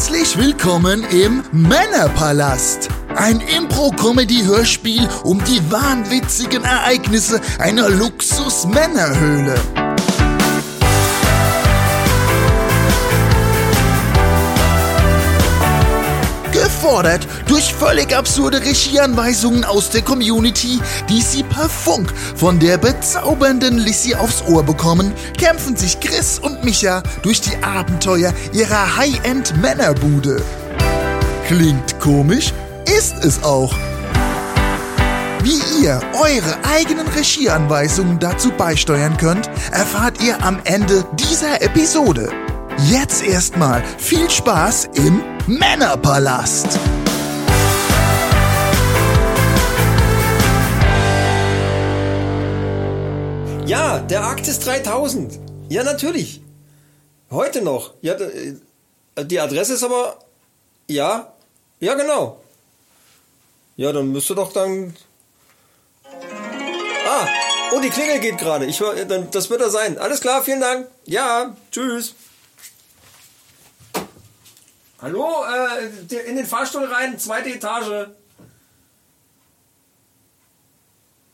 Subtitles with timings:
[0.00, 2.88] Herzlich willkommen im Männerpalast.
[3.16, 9.89] Ein Impro-Comedy-Hörspiel um die wahnwitzigen Ereignisse einer Luxus-Männerhöhle.
[16.90, 23.78] Gefordert durch völlig absurde Regieanweisungen aus der Community, die sie per Funk von der bezaubernden
[23.78, 30.42] Lissy aufs Ohr bekommen, kämpfen sich Chris und Micha durch die Abenteuer ihrer High-End-Männerbude.
[31.46, 32.52] Klingt komisch,
[32.98, 33.72] ist es auch.
[35.44, 42.32] Wie ihr eure eigenen Regieanweisungen dazu beisteuern könnt, erfahrt ihr am Ende dieser Episode.
[42.88, 46.66] Jetzt erstmal viel Spaß im Männerpalast.
[53.66, 55.38] Ja, der Arktis 3000.
[55.68, 56.40] Ja, natürlich.
[57.30, 57.92] Heute noch.
[58.00, 58.56] Ja, äh,
[59.24, 60.18] die Adresse ist aber.
[60.88, 61.32] Ja.
[61.80, 62.40] Ja, genau.
[63.76, 64.96] Ja, dann müsste doch dann.
[66.04, 67.26] Ah,
[67.72, 68.64] oh, die Klingel geht gerade.
[68.66, 68.82] Ich
[69.30, 69.98] das wird er sein.
[69.98, 70.88] Alles klar, vielen Dank.
[71.04, 72.14] Ja, tschüss.
[75.02, 75.86] Hallo, äh,
[76.28, 78.08] in den Fahrstuhl rein, zweite Etage.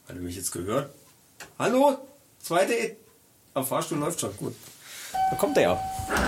[0.08, 0.90] Hat er mich jetzt gehört?
[1.58, 1.98] Hallo?
[2.40, 2.96] Zweite E
[3.54, 4.54] Am Fahrstuhl läuft schon, gut.
[5.30, 6.25] Da kommt er ja.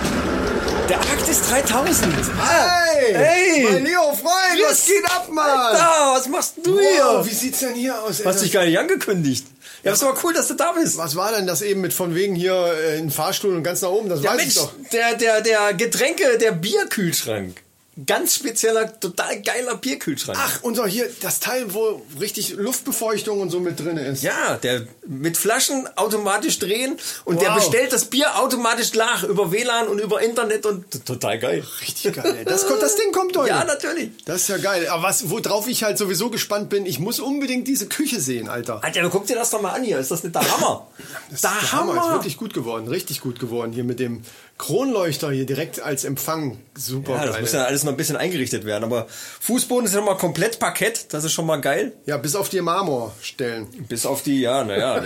[0.89, 2.15] Der Arktis 3000.
[2.41, 3.15] Hey!
[3.15, 3.63] Hey!
[3.65, 5.49] Mein Leo Freund, was geht ab, Mann?
[5.49, 7.27] Alter, was machst du Wow, hier?
[7.31, 8.19] wie sieht's denn hier aus?
[8.19, 9.47] Du hast dich gar nicht angekündigt.
[9.85, 10.97] Ja, ist aber cool, dass du da bist.
[10.97, 13.91] was war denn das eben mit von wegen hier äh, in Fahrstuhl und ganz nach
[13.91, 14.09] oben?
[14.09, 14.73] Das Ja, weiß Mensch, ich doch.
[14.93, 17.63] der, der, der Getränke, der Bierkühlschrank.
[18.07, 20.39] Ganz spezieller, total geiler Bierkühlschrank.
[20.41, 24.23] Ach, unser hier, das Teil, wo richtig Luftbefeuchtung und so mit drin ist.
[24.23, 27.57] Ja, der mit Flaschen automatisch drehen und der Wow.
[27.57, 31.65] bestellt das Bier automatisch nach über WLAN und über Internet und total geil.
[31.81, 32.37] Richtig geil.
[32.39, 32.45] ey.
[32.45, 33.49] Das, das Ding kommt heute.
[33.49, 34.11] Ja, natürlich.
[34.25, 34.87] Das ist ja geil.
[34.89, 38.85] Aber was, worauf ich halt sowieso gespannt bin, ich muss unbedingt diese Küche sehen, Alter.
[38.85, 39.99] Alter, guck dir das doch mal an hier.
[39.99, 40.87] Ist das nicht der Hammer?
[41.31, 41.97] Das der ist der Hammer.
[41.97, 42.87] Ist wirklich gut geworden.
[42.87, 43.73] Richtig gut geworden.
[43.73, 44.23] Hier mit dem
[44.59, 46.59] Kronleuchter hier direkt als Empfang.
[46.77, 47.41] Super Ja, das geil.
[47.43, 48.83] muss ja alles noch ein bisschen eingerichtet werden.
[48.85, 49.07] Aber
[49.41, 51.07] Fußboden ist ja mal komplett Parkett.
[51.15, 51.93] Das ist schon mal geil.
[52.07, 53.69] ja, bis auf die Marmorstellen.
[53.89, 55.01] Bis auf die, ja, naja.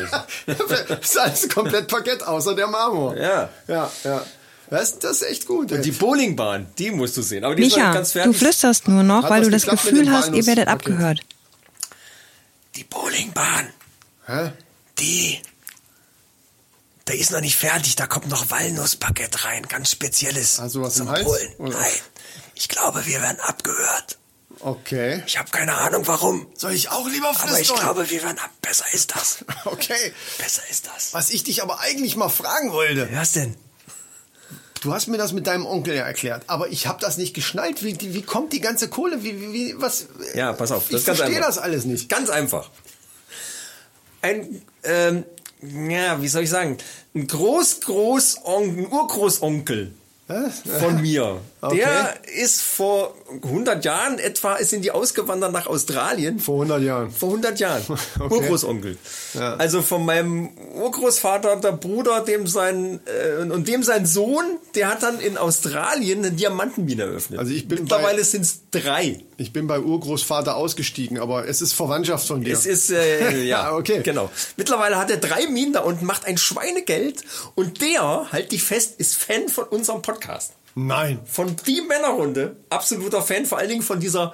[0.46, 3.14] Das, ist alles komplett Parkett, außer der Marmor.
[3.16, 3.50] Ja.
[3.68, 4.24] Ja, ja.
[4.70, 5.70] Das, das ist echt gut.
[5.70, 5.82] ey.
[5.82, 7.44] die Bowlingbahn, die musst du sehen.
[7.44, 8.36] Aber die ist Micha, nicht ganz du fertig.
[8.38, 10.72] flüsterst nur noch, Hat weil das du das Gefühl hast, ihr werdet Okay.
[10.72, 11.20] abgehört.
[12.76, 13.68] Die Bowlingbahn,
[14.26, 14.52] Hä?
[14.98, 15.40] die,
[17.04, 17.96] da ist noch nicht fertig.
[17.96, 19.66] Da kommt noch Walnusspaket rein.
[19.68, 20.56] Ganz spezielles.
[20.72, 21.24] Du was zum im Hals?
[21.24, 21.54] Polen.
[21.58, 21.78] Oder?
[21.78, 21.92] Nein.
[22.54, 24.18] Ich glaube, wir werden abgehört.
[24.60, 25.22] Okay.
[25.26, 26.46] Ich habe keine Ahnung warum.
[26.54, 27.50] Soll ich auch lieber flüstern?
[27.50, 28.50] Aber ich glaube, wir werden ab.
[28.60, 29.44] Besser ist das.
[29.64, 30.12] Okay.
[30.38, 31.14] Besser ist das.
[31.14, 33.08] Was ich dich aber eigentlich mal fragen wollte.
[33.12, 33.56] Was denn?
[34.80, 37.84] Du hast mir das mit deinem Onkel ja erklärt, aber ich habe das nicht geschnallt.
[37.84, 39.22] Wie, wie kommt die ganze Kohle?
[39.22, 40.06] Wie, wie, wie was?
[40.34, 40.90] Ja, pass auf.
[40.90, 42.08] Ich verstehe das alles nicht.
[42.08, 42.68] Ganz einfach.
[44.22, 45.24] Ein, ähm,
[45.62, 46.78] ja, wie soll ich sagen?
[47.14, 49.92] Ein Groß-Groß-Onkel, ein Urgroßonkel
[50.78, 51.40] von mir.
[51.64, 51.76] Okay.
[51.76, 53.14] Der ist vor
[53.44, 56.40] 100 Jahren etwa, sind die ausgewandert nach Australien.
[56.40, 57.10] Vor 100 Jahren.
[57.12, 57.82] Vor 100 Jahren.
[58.18, 58.34] Okay.
[58.34, 58.98] Urgroßonkel.
[59.34, 59.54] Ja.
[59.54, 64.44] Also von meinem Urgroßvater, der Bruder, dem sein, äh, und dem sein Sohn,
[64.74, 67.38] der hat dann in Australien eine Diamantenmine eröffnet.
[67.38, 69.20] Also ich bin Mittlerweile sind es drei.
[69.42, 72.52] Ich bin bei Urgroßvater ausgestiegen, aber es ist Verwandtschaft von dir.
[72.52, 74.00] Es ist, äh, ja, Ah, okay.
[74.04, 74.30] genau.
[74.56, 77.24] Mittlerweile hat er drei Minen da unten, macht ein Schweinegeld
[77.56, 80.52] und der, halt dich fest, ist Fan von unserem Podcast.
[80.76, 81.18] Nein.
[81.26, 82.54] Von die Männerrunde.
[82.70, 84.32] Absoluter Fan, vor allen Dingen von dieser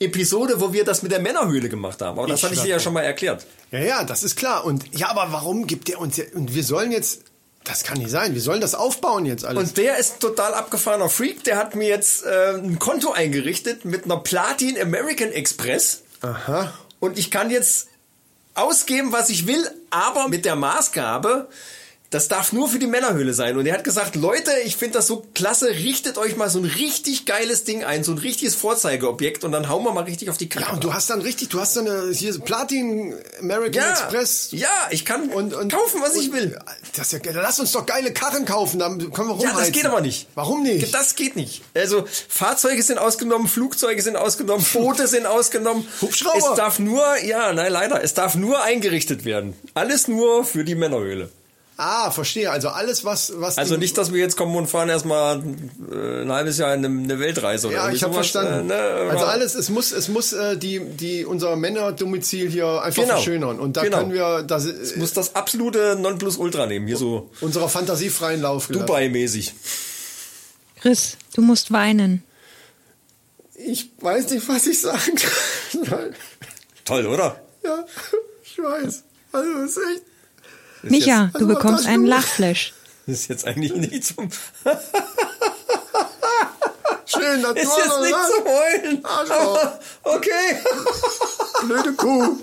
[0.00, 2.18] Episode, wo wir das mit der Männerhöhle gemacht haben.
[2.18, 3.46] Aber das Ich hatte ich dir ja schon mal erklärt.
[3.70, 4.64] Ja, ja, das ist klar.
[4.64, 7.22] Und ja, aber warum gibt der uns jetzt, und wir sollen jetzt,
[7.66, 9.70] das kann nicht sein, wir sollen das aufbauen jetzt alles.
[9.70, 11.42] Und der ist total abgefahrener Freak.
[11.44, 16.02] Der hat mir jetzt äh, ein Konto eingerichtet mit einer Platin American Express.
[16.22, 16.72] Aha.
[17.00, 17.88] Und ich kann jetzt
[18.54, 21.48] ausgeben, was ich will, aber mit der Maßgabe,
[22.16, 23.58] das darf nur für die Männerhöhle sein.
[23.58, 26.64] Und er hat gesagt, Leute, ich finde das so klasse, richtet euch mal so ein
[26.64, 30.38] richtig geiles Ding ein, so ein richtiges Vorzeigeobjekt und dann hauen wir mal richtig auf
[30.38, 30.66] die Kacke.
[30.66, 34.48] Ja, und du hast dann richtig, du hast dann eine, hier Platin American ja, Express.
[34.52, 36.58] ja, ich kann Und, und, kaufen, was ich und- will.
[36.96, 37.18] Das ja.
[37.18, 39.58] Dann Lass uns doch geile Karren kaufen, dann können wir Ja, rumheizen.
[39.58, 40.26] das geht aber nicht.
[40.34, 40.94] Warum nicht?
[40.94, 41.62] Das geht nicht.
[41.74, 45.86] Also Fahrzeuge sind ausgenommen, Flugzeuge sind ausgenommen, Boote sind ausgenommen.
[46.00, 46.50] Hubschrauber.
[46.52, 49.54] Es darf nur, ja, nein, leider, es darf nur eingerichtet werden.
[49.74, 51.28] Alles nur für die Männerhöhle.
[51.78, 52.50] Ah, verstehe.
[52.50, 53.32] Also alles, was...
[53.36, 55.42] was Also nicht, dass wir jetzt kommen und fahren erstmal
[55.92, 58.70] äh, ein halbes Jahr in eine, eine Weltreise oder Ja, ich habe verstanden.
[58.70, 63.02] äh, ne, also alles, es muss, es muss äh, die, die unser Männerdomizil hier einfach
[63.02, 63.14] Genau.
[63.16, 63.60] verschönern.
[63.60, 63.98] Und da Genau.
[63.98, 68.70] können wir das, Es muss das absolute Nonplusultra nehmen, hier so unserer Fantasie freien Lauf
[68.70, 68.80] lassen.
[68.86, 69.52] Dubai-mäßig.
[70.80, 72.22] Chris, du musst weinen.
[73.54, 75.12] Ich weiß nicht, was ich sagen
[75.72, 76.12] soll.
[76.86, 77.40] Toll, oder?
[77.64, 77.84] Ja,
[78.44, 79.02] ich weiß.
[79.32, 80.02] Also, es ist echt.
[80.82, 82.72] Micha, Also, du bekommst das einen Lachflash.
[83.06, 84.30] Das ist jetzt eigentlich nicht zum,
[87.06, 89.04] Schön, dass ist jetzt nicht zum Heulen.
[89.04, 89.58] Arschloch.
[89.58, 89.78] Aber,
[90.16, 90.58] okay.
[91.64, 92.36] Blöde Kuh.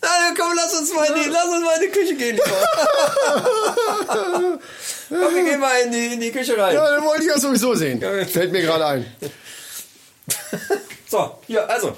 [0.00, 2.52] Na, komm, lass uns mal in die, lass uns mal in die Küche gehen, komm,
[5.10, 6.74] wir gehen mal in die, in die Küche rein.
[6.74, 8.00] Ja, den wollte ich ja sowieso sehen.
[8.00, 9.06] Fällt mir gerade ein.
[11.08, 11.96] So, hier, also.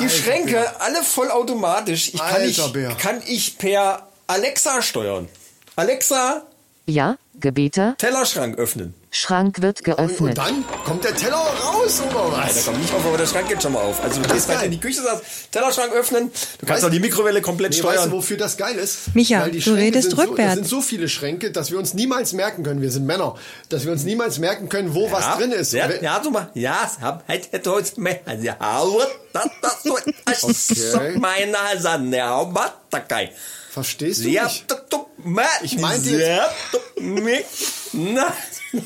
[0.00, 0.80] Die Alter Schränke, Bär.
[0.82, 2.08] alle vollautomatisch.
[2.14, 2.94] Ich kann, Alter ich, Bär.
[2.94, 5.28] kann ich per Alexa steuern.
[5.76, 6.42] Alexa,
[6.86, 7.94] Ja, Gebete.
[7.98, 8.94] Tellerschrank öffnen.
[9.10, 10.20] Schrank wird Und, geöffnet.
[10.20, 12.64] und dann kommt der Teller raus, oder Nein, der was?
[12.66, 14.02] kommt nicht auf, aber der Schrank geht schon mal auf.
[14.04, 16.30] Also du gehst halt in die Küche, sagst, Tellerschrank öffnen.
[16.60, 18.10] Du kannst Weißt- auch die Mikrowelle komplett Nee, weißt steuern.
[18.10, 19.14] du, wofür das geil ist?
[19.14, 20.48] Micha, Weil die du Schränke redest sind so, rückwärts.
[20.50, 23.34] Das sind so viele Schränke, dass wir uns niemals merken können, wir sind Männer,
[23.70, 25.72] dass wir uns niemals merken können, wo was drin ist.
[25.72, 26.50] Ja, Und ja, du mal.
[26.54, 28.20] Ja, es hab halt etwas mehr.
[28.42, 28.56] Ja,
[29.32, 29.82] das, das,
[30.24, 31.18] das, Okay.
[31.18, 32.46] meine Sanne, ja.
[33.70, 34.64] Verstehst du Ja, nicht?
[35.62, 36.40] Ich meinte jetzt-
[38.72, 38.84] Was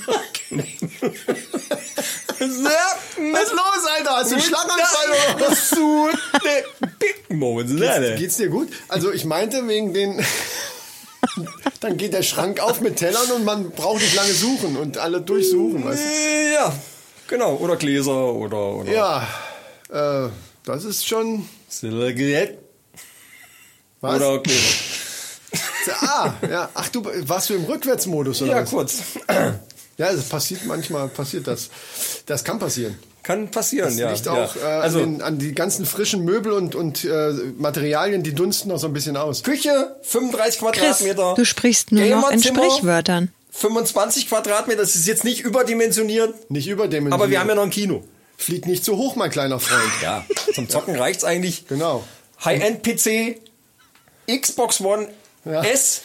[2.51, 4.11] ist los, Alter?
[4.17, 8.15] Hast du einen Schlaganfall oder Big Moments, ne?
[8.19, 8.69] Geht's dir gut?
[8.89, 10.25] Also ich meinte wegen den...
[11.81, 15.21] Dann geht der Schrank auf mit Tellern und man braucht nicht lange suchen und alle
[15.21, 15.85] durchsuchen.
[15.85, 16.53] Weißt du?
[16.55, 16.73] Ja,
[17.27, 17.55] genau.
[17.57, 19.27] Oder Gläser oder, oder Ja,
[19.89, 20.29] äh,
[20.65, 21.49] das ist schon...
[21.69, 22.59] Silbergerät.
[24.01, 24.17] Was?
[24.17, 25.02] Oder Gläser.
[26.01, 26.69] Ah, ja.
[26.75, 28.71] Ach, du warst du im Rückwärtsmodus oder Ja, was?
[28.71, 28.99] kurz.
[29.99, 31.69] Ja, das passiert manchmal, passiert das.
[32.27, 32.99] Das kann passieren.
[33.23, 34.11] Kann passieren, Das ja.
[34.13, 34.33] liegt ja.
[34.33, 38.35] auch äh, also, an, den, an die ganzen frischen Möbel und, und äh, Materialien, die
[38.35, 39.43] dunsten noch so ein bisschen aus.
[39.43, 41.35] Küche, 35 Chris, Quadratmeter.
[41.37, 43.31] du sprichst nur noch in Sprichwörtern.
[43.53, 47.13] 25 Quadratmeter, das ist jetzt nicht überdimensioniert, Nicht überdimensioniert.
[47.13, 48.03] aber wir haben ja noch ein Kino.
[48.39, 49.83] Flieg nicht so hoch, mein kleiner Freund.
[50.03, 51.69] Ja, zum Zocken reicht's eigentlich.
[51.69, 52.03] Genau.
[52.45, 53.37] High-End-PC,
[54.41, 55.07] Xbox One
[55.45, 55.63] Ja.
[55.65, 56.03] S,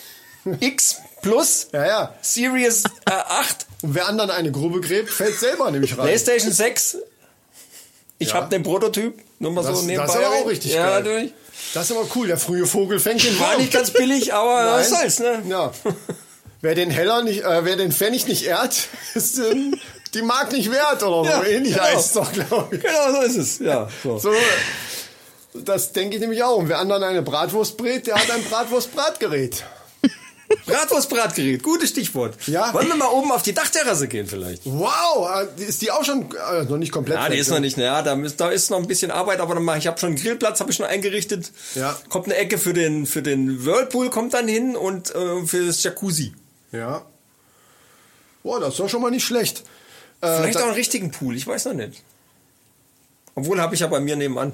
[0.59, 2.15] X Plus, Ja, ja.
[2.21, 6.05] Series äh, 8, Und wer anderen eine Grube gräbt, fällt selber nämlich rein.
[6.05, 6.97] PlayStation 6.
[8.19, 8.33] Ich Ja.
[8.35, 10.05] habe den Prototyp, nur mal Das- so das nebenbei.
[10.05, 11.03] ist aber auch richtig ja, geil.
[11.03, 11.33] Natürlich.
[11.73, 12.27] Das ist aber cool.
[12.27, 14.79] Der frühe Vogel fängt den War nicht ganz billig, aber Nein.
[14.79, 15.41] was soll's, ne?
[15.49, 15.71] Ja.
[16.61, 19.77] Wer den Heller nicht, äh, wer den Pfennig nicht ehrt, ist ähm,
[20.13, 21.29] die Mark nicht wert oder so.
[21.29, 21.85] Ja, Ähnlich genau.
[21.85, 22.81] heißt es doch, glaube ich.
[22.81, 23.59] Genau so ist es.
[23.59, 24.17] Ja, so.
[24.17, 24.31] So,
[25.63, 26.57] das denke ich nämlich auch.
[26.57, 29.63] Und wer anderen eine Bratwurst brät, der hat ein Bratwurst-Bratgerät.
[30.65, 32.35] Bratwurst-Bratgerät, gutes Stichwort.
[32.47, 32.73] Ja.
[32.73, 34.61] Wollen wir mal oben auf die Dachterrasse gehen vielleicht?
[34.65, 37.17] Wow, äh, ist die auch schon äh, noch nicht komplett?
[37.17, 39.55] Ja, die ist noch nicht, naja, da ist, da ist noch ein bisschen Arbeit, aber
[39.55, 41.51] dann mach, ich habe schon einen Grillplatz, habe ich schon eingerichtet.
[41.75, 41.97] Ja.
[42.09, 45.83] Kommt eine Ecke für den, für den Whirlpool, kommt dann hin und äh, für das
[45.83, 46.33] Jacuzzi.
[46.71, 47.05] Ja.
[48.43, 49.63] Boah, das ist doch schon mal nicht schlecht.
[50.21, 52.01] Äh, Vielleicht auch einen richtigen Pool, ich weiß noch nicht.
[53.35, 54.53] Obwohl habe ich ja bei mir nebenan.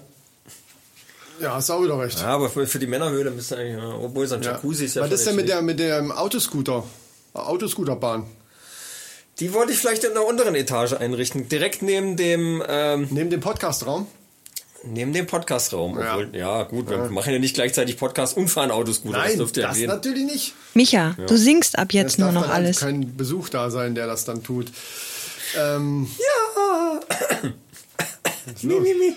[1.41, 2.19] Ja, hast auch wieder recht.
[2.19, 4.51] Ja, aber für, für die Männerhöhle müsste eigentlich, ja, obwohl so ein Ja.
[4.51, 6.83] Jacuzzi ist ja Was ist denn mit der mit dem Autoscooter?
[7.33, 8.25] Autoscooterbahn.
[9.39, 13.39] Die wollte ich vielleicht in der unteren Etage einrichten, direkt neben dem, ähm, Neben dem
[13.41, 14.05] Podcastraum?
[14.85, 15.97] neben dem Podcastraum.
[15.97, 16.17] Ja.
[16.17, 16.63] Obwohl, ja.
[16.63, 19.13] gut, wir machen ja nicht gleichzeitig Podcast und fahren Autos gut.
[19.15, 19.87] das Nein, dürfte ja das gehen.
[19.87, 20.53] natürlich nicht.
[20.73, 22.81] Micha, du singst ab jetzt Es nur darf noch alles.
[22.81, 24.67] kein Besuch da sein, der das dann tut.
[25.57, 26.99] Ähm, Ja.
[28.61, 29.15] mi, mi, mi.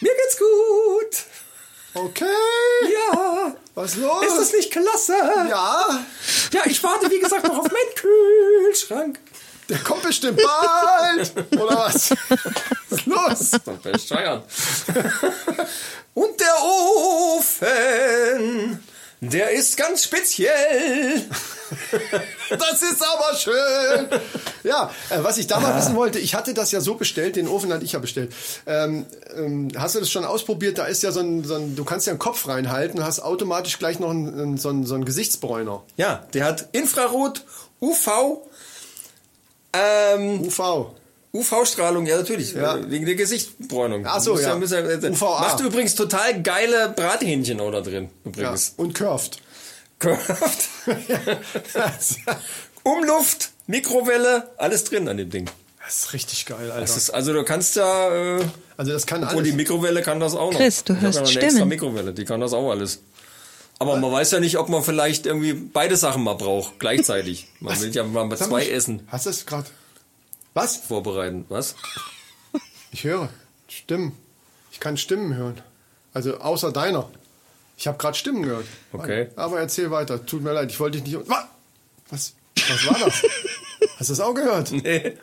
[0.00, 1.24] Mir geht's gut.
[1.94, 2.26] okay.
[2.92, 3.56] Ja.
[3.74, 4.24] Was ist los?
[4.26, 5.14] Ist das nicht klasse?
[5.48, 6.04] ja,
[6.52, 9.18] Ja, ich warte, wie gesagt, noch auf meinen Kühlschrank.
[9.68, 11.32] der kommt bestimmt bald.
[11.52, 12.10] Oder was?
[12.90, 13.50] Was ist los?
[13.82, 14.42] Besteuern.
[16.14, 17.64] Und der Ofen,
[19.20, 21.28] der ist ganz speziell.
[22.50, 24.08] Das ist aber schön.
[24.64, 27.48] Ja, äh, was ich da mal wissen wollte, ich hatte das ja so bestellt, den
[27.48, 28.32] Ofen hatte ich ja bestellt.
[28.66, 30.78] Ähm, ähm, hast du das schon ausprobiert?
[30.78, 33.20] Da ist ja so ein, so ein du kannst ja einen Kopf reinhalten und hast
[33.20, 35.82] automatisch gleich noch einen, einen, so, einen, so einen Gesichtsbräuner.
[35.96, 37.42] Ja, der hat Infrarot,
[37.80, 38.38] UV,
[39.72, 40.90] ähm, UV.
[41.32, 42.78] UV-Strahlung, ja natürlich, Ja.
[42.88, 44.06] wegen der Gesichtsbräunung.
[44.06, 44.54] Ach so, Muss ja.
[44.54, 45.40] muss äh, UVA.
[45.40, 48.30] Macht übrigens total geile Brathähnchen da drin, Ja.
[48.30, 48.74] übrigens.
[48.76, 49.38] Und curved.
[50.04, 50.68] Curved.
[52.82, 55.50] Umluft, Mikrowelle, alles drin an dem Ding.
[55.84, 56.80] Das ist richtig geil, Alter.
[56.80, 58.44] Das ist, also du kannst ja, äh,
[58.76, 59.50] also das kann obwohl alles.
[59.50, 60.58] die Mikrowelle kann das auch noch.
[60.58, 61.46] Chris, du Ich hab hörst ja eine Stimmen.
[61.46, 63.00] extra Mikrowelle, die kann das auch alles.
[63.78, 67.48] Aber man weiß ja nicht, ob man vielleicht irgendwie beide Sachen mal braucht, gleichzeitig.
[67.60, 69.66] Man will ja mal Sag zwei mal, Essen Hast du es gerade?
[70.54, 70.76] Was?
[70.76, 71.44] vorbereiten.
[71.48, 71.74] Was?
[72.92, 73.28] Ich höre
[73.68, 74.12] Stimmen.
[74.70, 75.60] Ich kann Stimmen hören.
[76.14, 77.10] Also außer deiner.
[77.76, 78.66] Ich habe gerade Stimmen gehört.
[78.92, 79.28] Okay.
[79.36, 80.24] Aber erzähl weiter.
[80.24, 81.28] Tut mir leid, ich wollte dich nicht.
[81.28, 81.44] Was?
[82.10, 82.34] Was,
[82.68, 83.22] was war das?
[83.98, 84.70] Hast du das auch gehört?
[84.72, 85.16] Nee.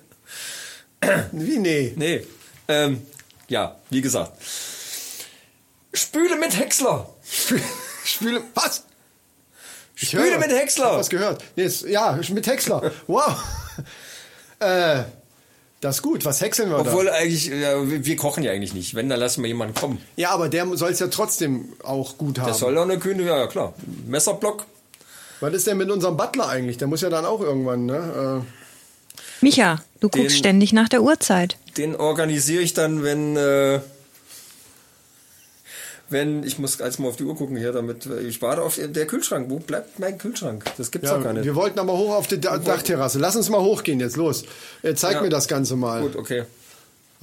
[1.31, 1.93] Wie nee?
[1.95, 2.27] Nee.
[2.67, 3.05] Ähm,
[3.47, 4.33] ja, wie gesagt.
[5.93, 7.09] Spüle mit Häcksler.
[8.05, 8.43] Spüle.
[8.53, 8.83] Was?
[9.95, 10.39] Ich Spüle höre.
[10.39, 10.97] mit Ich hab Häcksler.
[10.97, 11.43] was gehört.
[11.55, 12.91] Nee, ist, ja, mit Häcksler.
[13.07, 13.35] Wow.
[14.59, 15.03] äh,
[15.81, 16.23] das ist gut.
[16.25, 17.13] Was häckseln wir Obwohl da?
[17.13, 18.95] eigentlich, ja, wir kochen ja eigentlich nicht.
[18.95, 19.99] Wenn, dann lassen wir jemanden kommen.
[20.15, 22.47] Ja, aber der soll es ja trotzdem auch gut haben.
[22.47, 23.73] Das soll doch eine kühne, ja, ja klar.
[24.07, 24.65] Messerblock.
[25.41, 26.77] Was ist denn mit unserem Butler eigentlich?
[26.77, 28.45] Der muss ja dann auch irgendwann, ne?
[29.41, 31.57] Micha, du Den- guckst ständig nach der Uhrzeit.
[31.77, 33.79] Den organisiere ich dann, wenn, äh,
[36.11, 38.79] wenn, ich muss als mal auf die Uhr gucken hier, damit, äh, ich warte auf
[38.81, 39.49] der Kühlschrank.
[39.49, 40.65] Wo bleibt mein Kühlschrank?
[40.77, 41.45] Das gibt's doch gar ja, nicht.
[41.45, 43.19] wir wollten aber hoch auf die Da- Dachterrasse.
[43.19, 44.43] Lass uns mal hochgehen jetzt, los.
[44.83, 45.21] Äh, zeig Ja.
[45.21, 46.01] mir das Ganze mal.
[46.01, 46.43] Gut, okay.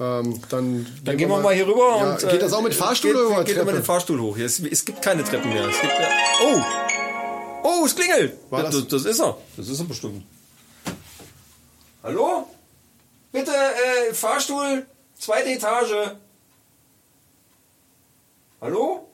[0.01, 2.29] Ähm, dann Dann gehen wir mal hier rüber Ja, und.
[2.29, 3.77] geht das auch mit äh, Fahrstuhl geht, oder Geht immer Treppe?
[3.79, 4.35] den Fahrstuhl hoch.
[4.37, 5.67] Hier, Es, es gibt keine Treppen mehr.
[5.67, 6.07] Es gibt, ja,
[6.41, 6.61] oh!
[7.63, 8.33] Oh, es klingelt!
[8.49, 9.37] War das, das- das, ist er.
[9.57, 10.23] Das ist er bestimmt.
[12.03, 12.47] Hallo?
[13.31, 14.85] Bitte, äh, Fahrstuhl,
[15.17, 16.11] zweite Etage.
[18.61, 19.07] Hallo?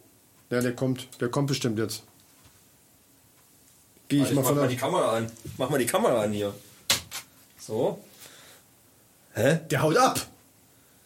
[0.49, 2.03] Ja, der kommt, der kommt bestimmt jetzt.
[4.07, 5.31] Gehe ich Ich mal mach von mal die Kamera an.
[5.57, 6.53] Mach mal die Kamera an hier.
[7.59, 7.99] So.
[9.33, 9.59] Hä?
[9.69, 10.25] Der haut ab.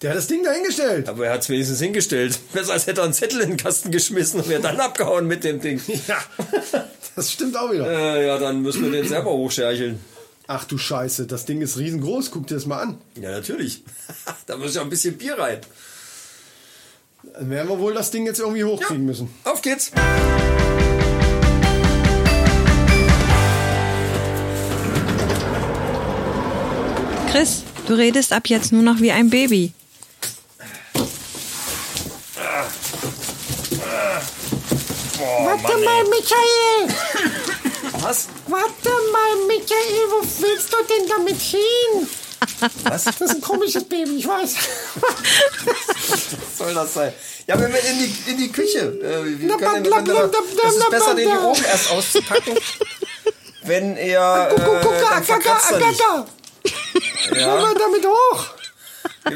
[0.02, 1.10] Der hat das Ding dahingestellt.
[1.10, 2.40] Aber er hat es wenigstens hingestellt.
[2.54, 5.44] Besser als hätte er einen Zettel in den Kasten geschmissen und wäre dann abgehauen mit
[5.44, 5.82] dem Ding.
[6.08, 6.18] Ja,
[7.16, 7.90] das stimmt auch wieder.
[7.90, 10.00] Äh, ja, dann müssen wir den selber hochschercheln.
[10.48, 12.32] Ach du Scheiße, das Ding ist riesengroß.
[12.32, 12.98] Guck dir das mal an.
[13.20, 13.84] Ja, natürlich.
[14.46, 15.60] da muss ja ein bisschen Bier rein.
[17.34, 19.34] Dann werden wir wohl das Ding jetzt irgendwie hochkriegen müssen.
[19.44, 19.92] Auf geht's.
[27.32, 29.74] Chris, du redest ab jetzt nur noch wie ein Baby.
[35.44, 36.96] Warte mal, Michael!
[38.02, 38.28] Was?
[38.48, 42.08] Warte mal, Michael, wo willst du denn damit hin?
[42.84, 43.04] Was?
[43.06, 44.56] Das ist ein komisches Baby, ich weiß.
[46.06, 47.14] Was soll das sein?
[47.48, 48.80] Ja, wenn wir in die, in die Küche.
[48.80, 50.32] Äh, wir können, bla, wir
[50.68, 52.58] es ist besser, den hier oben erst auszupacken.
[53.64, 54.50] wenn er.
[54.50, 56.00] Guck, guck, guck, Äh, dann verkratzt er nicht.
[57.36, 57.74] Ja.
[57.74, 58.46] damit hoch!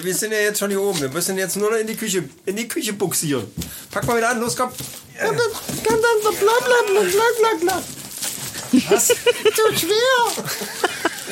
[0.02, 1.00] Wir, sind ja jetzt schon hier oben.
[1.02, 3.46] Wir müssen jetzt nur noch in die Küche, in die Küche buxieren.
[3.92, 4.72] Pack mal wieder an, los, komm.
[7.62, 7.84] Bla.
[8.90, 9.08] Was?
[9.08, 9.16] Zu
[9.78, 10.46] schwer!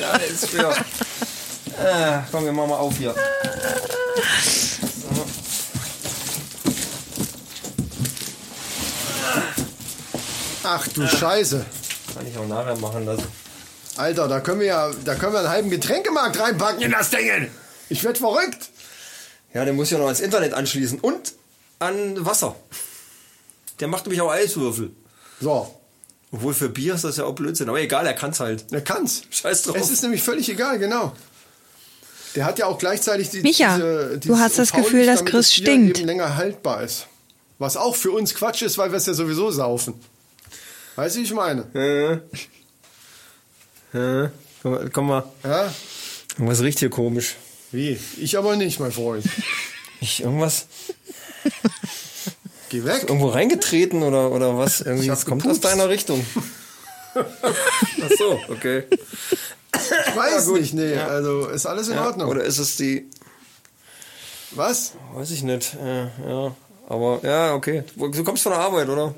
[0.00, 0.76] Ja, ist schwer.
[1.78, 3.14] Äh, komm, wir machen mal auf hier.
[10.64, 11.64] Ach du Scheiße.
[12.14, 13.26] Kann ich auch nachher machen lassen.
[13.96, 17.50] Alter, da können wir ja, da können wir einen halben Getränkemarkt reinpacken in das Ding.
[17.88, 18.70] Ich werd verrückt.
[19.52, 21.34] Ja, der muss ja noch ans Internet anschließen und
[21.78, 22.56] an Wasser.
[23.80, 24.92] Der macht nämlich auch Eiswürfel.
[25.40, 25.74] So,
[26.30, 27.68] Obwohl für Bier ist das ja auch Blödsinn.
[27.68, 28.64] Aber egal, er kann's halt.
[28.72, 29.22] er kann's.
[29.30, 29.76] Scheiß drauf.
[29.76, 31.12] Es ist nämlich völlig egal, genau.
[32.34, 35.48] Der hat ja auch gleichzeitig die, Micha, diese, du dieses hast das Gefühl, dass Chris
[35.48, 35.98] das stinkt.
[35.98, 37.06] eben länger haltbar ist.
[37.58, 39.94] Was auch für uns Quatsch ist, weil wir es ja sowieso saufen.
[40.96, 42.22] Weißt du, wie ich meine?
[43.94, 43.96] Äh.
[43.96, 44.30] Äh.
[44.62, 45.24] Komm, mal- komm mal.
[45.44, 45.72] Ja?
[46.36, 47.36] Irgendwas riecht hier komisch.
[47.70, 47.98] Wie?
[48.18, 49.24] Ich aber nicht, mein Freund.
[50.00, 50.66] Ich irgendwas
[52.70, 53.02] Geh weg.
[53.02, 54.80] irgendwo reingetreten oder, oder was?
[54.80, 56.24] Irgendwie, kommt aus deiner Richtung.
[57.14, 58.84] Ach so, okay.
[60.08, 60.60] Ich weiß gut.
[60.60, 60.94] nicht, nee.
[60.94, 61.06] Ja.
[61.08, 62.28] Also ist alles in Ja, Ordnung.
[62.28, 63.08] oder ist es die.
[64.52, 64.92] Was?
[65.14, 65.74] Weiß ich nicht.
[65.82, 66.54] Ja, ja.
[66.88, 67.84] Aber ja, okay.
[67.96, 69.14] Du kommst von der Arbeit, oder?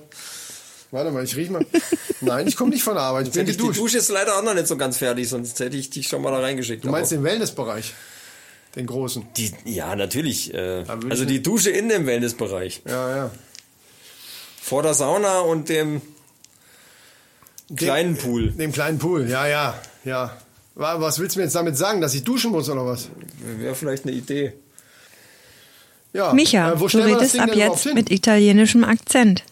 [0.90, 1.66] Warte mal, ich riech mal.
[2.21, 3.26] Nein, ich komme nicht von der Arbeit.
[3.26, 3.81] Ich bin Hätte ich, die geduscht.
[3.81, 6.31] Dusche ist leider auch noch nicht so ganz fertig, sonst hätte ich dich schon mal
[6.31, 6.85] da reingeschickt.
[6.85, 7.95] Du meinst Aber den Wellnessbereich?
[8.76, 9.26] Den großen.
[9.37, 10.54] die, ja, natürlich.
[10.54, 12.83] Äh, also die Dusche in dem Wellnessbereich.
[12.87, 13.31] Ja, ja.
[14.62, 16.00] Vor der Sauna und dem
[17.76, 18.50] kleinen Pool.
[18.52, 20.37] Dem kleinen Pool, ja, ja, ja.
[20.75, 23.09] Wa- Was willst du mir jetzt damit sagen, dass ich duschen muss oder was?
[23.59, 24.54] Wäre vielleicht eine Idee.
[26.12, 26.33] Ja.
[26.33, 29.43] Micha, äh, wo du redest ab jetzt mit italienischem Akzent.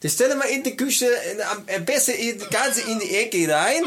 [0.00, 3.52] Das stellen wir in die Küche, in, am am besten in, ganz in die Ecke
[3.52, 3.82] rein.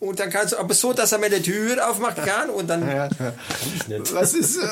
[0.00, 2.86] Und dann kannst du, aber so, dass er mir die Tür aufmachen kann und dann.
[2.86, 3.32] Ja, ja.
[3.76, 4.12] Ich nicht.
[4.14, 4.66] Was ist, äh,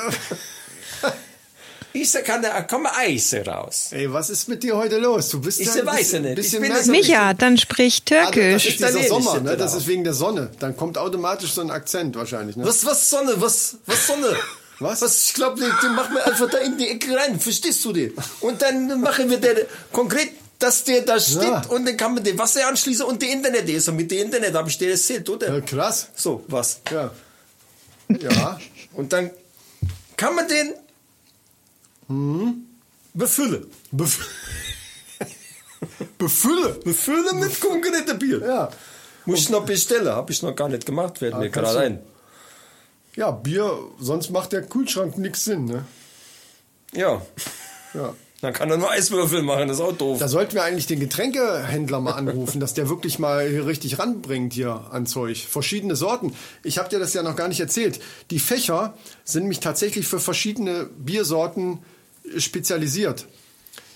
[2.03, 3.89] Ich kann da kommen Eis raus.
[3.93, 5.31] ey, was ist mit dir heute los?
[5.31, 6.35] Du bist Ich ja ein weiß bisschen, nicht.
[6.37, 6.91] bisschen Ich bin.
[6.91, 8.67] Micha, dann sprich Ah, das Türkisch.
[8.69, 9.57] ist dieser Sommer, ne?
[9.57, 9.79] Das da.
[9.79, 10.51] ist wegen der Sonne.
[10.59, 12.65] Dann kommt automatisch so ein Akzent wahrscheinlich, ne?
[12.67, 14.37] Was, was Sonne, was, was Sonne?
[14.79, 15.01] Was?
[15.01, 18.13] Was, ich glaube, den machen wir einfach da in die Ecke rein, verstehst du den?
[18.41, 21.63] Und dann machen wir der konkret, dass der da steht Ja.
[21.71, 23.89] und dann kann man den Wasser anschließen und die Internet ist.
[23.89, 25.51] Und mit dem Internet habe ich dir erzählt, oder?
[25.55, 26.09] Ja, krass.
[26.15, 26.81] So, was?
[26.93, 27.11] Ja.
[28.21, 28.61] Ja.
[28.93, 29.31] Und dann
[30.19, 30.75] kann man den
[32.09, 33.67] befüllen.
[33.93, 34.19] Bef
[36.19, 36.73] Befülle.
[36.85, 38.41] Befüllen mit konkretem Bier.
[38.41, 38.69] Ja.
[39.27, 41.95] Muss ich noch bestellen, habe ich noch gar nicht gemacht, fällt mir kannst gerade du-
[41.97, 42.03] ein.
[43.17, 45.85] Ja, Bier, sonst macht der Kühlschrank nichts Sinn, ne?
[46.93, 47.23] Ja.
[47.95, 48.15] Ja.
[48.43, 50.19] Dann kann er nur Eiswürfel machen, das ist auch doof.
[50.19, 54.53] Da sollten wir eigentlich den Getränkehändler mal anrufen, dass der wirklich mal hier richtig ranbringt
[54.53, 55.39] hier an Zeug.
[55.49, 56.35] Verschiedene Sorten.
[56.63, 57.99] Ich habe dir das ja noch gar nicht erzählt.
[58.31, 58.95] Die Fächer
[59.25, 61.79] sind nämlich tatsächlich für verschiedene Biersorten
[62.39, 63.27] spezialisiert.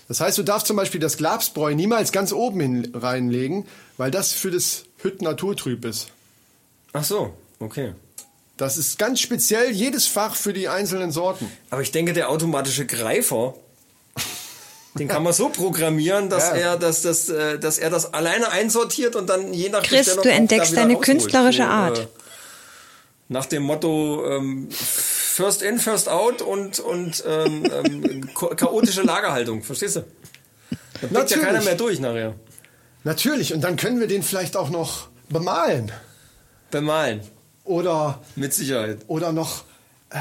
[0.07, 3.65] Das heißt, du darfst zum Beispiel das Glabsbräu niemals ganz oben hin reinlegen,
[3.97, 6.07] weil das für das Hütt naturtrüb ist.
[6.93, 7.93] Ach so, okay.
[8.57, 11.49] Das ist ganz speziell jedes Fach für die einzelnen Sorten.
[11.69, 13.55] Aber ich denke, der automatische Greifer,
[14.95, 16.55] den kann man so programmieren, dass Ja.
[16.55, 20.23] er das, das, äh, dass er das alleine einsortiert und dann je nach Chris, Bestellung
[20.23, 21.99] du entdeckst deine künstlerische So, Art.
[21.99, 22.07] Äh,
[23.29, 24.67] nach dem Motto ähm,
[25.31, 29.63] First in, First out und, und ähm, ähm, cha- chaotische Lagerhaltung.
[29.63, 30.05] Verstehst du?
[31.01, 32.35] Da blickt ja keiner mehr durch nachher.
[33.03, 35.91] Natürlich, und dann können wir den vielleicht auch noch bemalen.
[36.69, 37.21] Bemalen.
[37.63, 38.99] Oder, Mit Sicherheit.
[39.07, 39.63] oder noch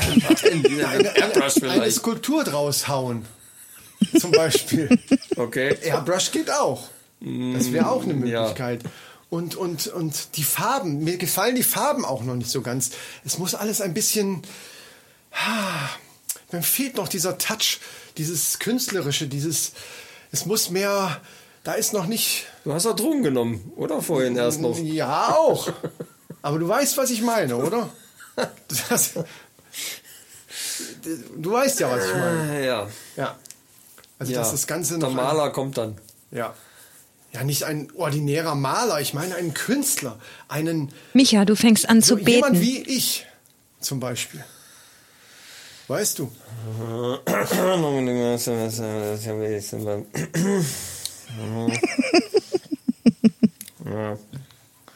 [0.68, 1.90] dieser eine, eine, eine.
[1.90, 3.26] Skulptur draus hauen.
[4.18, 4.88] Zum Beispiel.
[5.36, 5.74] Okay.
[5.82, 6.88] Airbrush geht auch.
[7.20, 8.40] Das wäre auch eine Mm, ja.
[8.40, 8.82] Möglichkeit.
[9.30, 12.90] Und, und, und die Farben, mir gefallen die Farben auch noch nicht so ganz.
[13.24, 14.42] Es muss alles ein bisschen.
[15.32, 15.88] Ah,
[16.52, 17.78] Mir fehlt noch dieser Touch,
[18.16, 19.72] dieses Künstlerische, dieses.
[20.32, 21.20] Es muss mehr.
[21.64, 22.46] Da ist noch nicht.
[22.64, 24.00] Du hast doch Drogen genommen, oder?
[24.02, 24.78] Vorhin erst noch.
[24.78, 25.70] Ja, auch.
[26.42, 27.90] Aber du weißt, was ich meine, oder?
[28.88, 29.12] Das,
[31.36, 32.58] du weißt ja, was ich meine.
[32.60, 32.88] Äh, Ja.
[33.16, 33.38] Ja.
[34.18, 34.38] Also, ja.
[34.38, 35.14] dass das Ganze Der noch.
[35.14, 35.98] Maler kommt dann.
[36.30, 36.54] Ja.
[37.32, 40.18] Ja, nicht ein ordinärer Maler, ich meine einen Künstler,
[40.48, 42.60] einen Micha, du fängst an zu jemand beten.
[42.64, 43.26] wie ich
[43.80, 44.44] zum Beispiel.
[45.90, 46.30] Weißt du?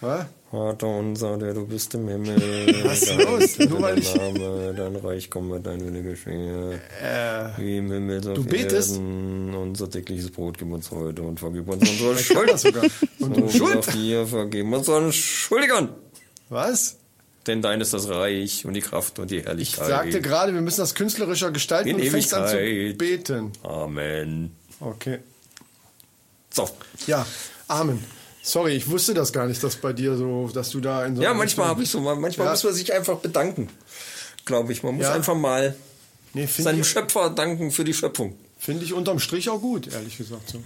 [0.01, 0.27] Was?
[0.53, 2.37] Vater unser, der du bist im Himmel.
[2.85, 3.59] Was ist dein los?
[3.59, 6.81] Nur weil ich- Name, dein Reich komme, dein Wille geschehe.
[7.57, 8.93] Wie im Himmel so du betest?
[8.93, 9.53] Erden.
[9.53, 12.51] Unser tägliches Brot gib uns heute und vergib uns unsere Schuld.
[12.51, 12.85] das sogar.
[13.19, 13.85] Und so, Schuld?
[13.85, 13.95] Schuld.
[13.97, 15.89] Wir vergeben unseren Schuldigern.
[16.51, 16.99] Was?
[17.47, 19.89] Denn dein ist das Reich und die Kraft und die Ich Herrlichkeit.
[19.89, 22.99] sagte gerade, wir müssen das künstlerischer gestalten In und fängst an zu Ewigkeit.
[22.99, 23.53] beten.
[23.63, 24.57] Amen.
[24.81, 25.19] Okay.
[26.53, 26.69] So.
[27.07, 27.27] Ja,
[27.69, 28.03] Amen.
[28.43, 31.23] Sorry, ich wusste das gar nicht, dass bei dir so, dass du da in so
[31.23, 32.01] Ja, manchmal habe ich so.
[32.01, 32.51] Manchmal Ja.
[32.53, 33.69] muss man sich einfach bedanken.
[34.45, 34.83] Glaube ich.
[34.83, 35.13] Man muss Ja.
[35.15, 35.75] einfach mal
[36.35, 38.37] Nee, finde seinem ich, Schöpfer danken für die Schöpfung.
[38.59, 40.51] find ich unterm Strich auch gut, ehrlich gesagt.
[40.51, 40.63] So.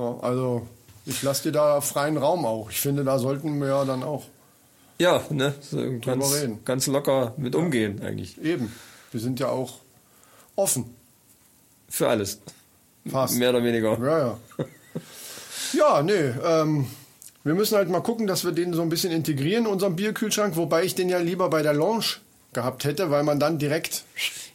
[0.00, 0.66] Ja, also,
[1.04, 2.70] ich lasse dir da freien Raum auch.
[2.70, 4.24] Ich finde, da sollten wir ja dann auch
[4.98, 5.54] Ja, ne?
[5.60, 8.42] So ganz, ganz locker mit umgehen eigentlich.
[8.42, 8.72] eben.
[9.12, 9.80] Wir sind ja auch
[10.56, 10.94] offen.
[11.88, 12.40] Für alles.
[13.08, 13.36] Fast.
[13.38, 13.98] Mehr oder weniger.
[13.98, 14.38] Ja, ja.
[15.72, 16.12] Ja, nee.
[16.44, 16.86] Ähm,
[17.44, 20.56] wir müssen halt mal gucken, dass wir den so ein bisschen integrieren in unserem Bierkühlschrank,
[20.56, 22.04] wobei ich den ja lieber bei der Lounge
[22.52, 24.04] gehabt hätte, weil man dann direkt.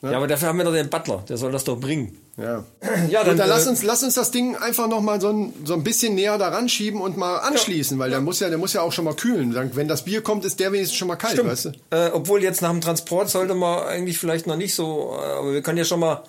[0.01, 1.23] Ja, aber dafür haben wir doch den Butler.
[1.29, 2.17] Der soll das doch bringen.
[2.41, 2.63] Ja.
[3.09, 5.53] Ja, Dann, dann lass, äh, uns, lass uns das Ding einfach noch mal so ein,
[5.65, 8.73] so ein bisschen näher daran schieben und mal anschließen, weil der muss ja, der muss
[8.73, 9.51] ja auch schon mal kühlen.
[9.53, 11.49] Dann, wenn das Bier kommt, ist der wenigstens schon mal kalt, Stimmt.
[11.49, 11.69] weißt du?
[11.91, 15.53] Äh, obwohl jetzt nach dem Transport sollte man eigentlich vielleicht noch nicht so, äh, aber
[15.53, 16.23] wir können ja schon mal,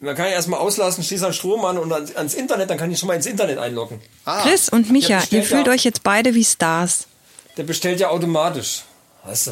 [0.00, 2.90] man kann ja erstmal auslassen, schließ an Strom an und ans, ans Internet, dann kann
[2.90, 4.00] ich schon mal ins Internet einloggen.
[4.24, 7.06] Ah, Chris und Micha, ihr fühlt ja- euch jetzt beide wie Stars.
[7.56, 8.82] Der bestellt ja automatisch.
[9.24, 9.50] Weißt du?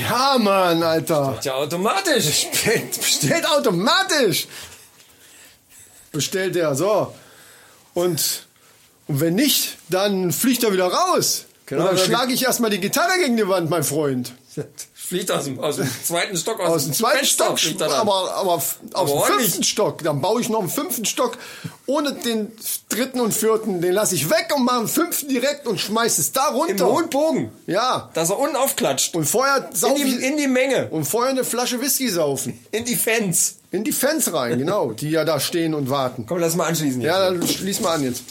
[0.00, 1.38] Ja, Mann, Alter.
[1.42, 2.46] Ja, automatisch.
[2.50, 4.46] Bestellt, bestellt automatisch.
[6.12, 7.14] Bestellt er, so.
[7.94, 8.46] Und,
[9.06, 11.46] und wenn nicht, dann fliegt er wieder raus.
[11.66, 14.32] Genau, und dann schlage ich erstmal die Gitarre gegen die Wand, mein Freund.
[15.12, 18.34] Fliegt aus dem, aus dem zweiten Stock aus, Aus dem zweiten Fenster Stock, er aber,
[18.34, 20.02] aber f- aus dem fünften Stock.
[20.02, 21.36] Dann baue ich noch einen fünften Stock
[21.84, 22.50] ohne den
[22.88, 23.82] dritten und vierten.
[23.82, 26.86] Den lasse ich weg und mache einen fünften direkt und schmeiß es da Im runter.
[26.86, 27.52] hohen Bogen.
[27.66, 28.08] Ja.
[28.14, 29.14] Dass er unten aufklatscht.
[29.14, 30.88] Und vorher In sauf die, in die Menge.
[30.88, 32.58] und vorher eine Flasche Whisky saufen.
[32.70, 33.56] In die Fans.
[33.70, 34.92] In die Fans rein, genau.
[34.92, 36.24] Die ja da stehen und warten.
[36.26, 37.02] Komm, lass mal anschließen.
[37.02, 37.08] jetzt.
[37.10, 38.22] Ja, dann schließ mal an jetzt.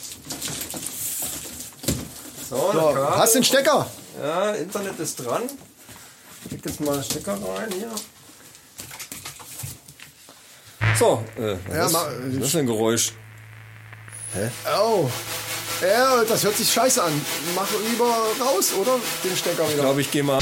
[2.50, 3.86] so, So, hast du den Stecker?
[4.20, 5.42] Ja, Internet ist dran.
[6.54, 7.90] Ich leg jetzt mal einen Stecker rein hier.
[10.98, 13.12] So, äh, was, Ja, ist, ma- was ist denn ein Geräusch?
[14.78, 15.08] Oh.
[15.80, 17.12] Ja, das hört sich scheiße an.
[17.56, 18.04] Mach lieber
[18.44, 18.96] raus, oder?
[19.24, 19.82] Den Stecker Ich wieder.
[19.82, 20.38] glaube, ich gehe mal.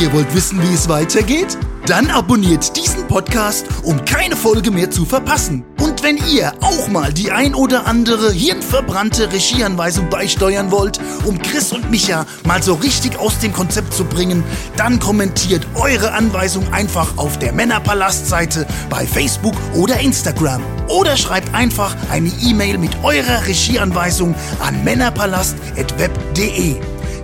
[0.00, 1.56] Ihr wollt wissen, wie es weitergeht?
[1.86, 5.64] Dann abonniert diesen Podcast, um keine Folge mehr zu verpassen.
[6.04, 11.90] Wenn ihr auch mal die ein oder andere hirnverbrannte Regieanweisung beisteuern wollt, um Chris und
[11.90, 14.44] Micha mal so richtig aus dem Konzept zu bringen,
[14.76, 20.60] dann kommentiert eure Anweisung einfach auf der Männerpalast-Seite bei Facebook oder Instagram.
[20.88, 26.76] Oder schreibt einfach eine E-Mail mit eurer Regieanweisung an männerpalast.web.de.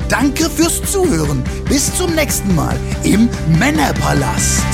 [0.09, 1.45] Danke fürs Zuhören.
[1.69, 4.65] Bis zum nächsten Mal im Männerpalast.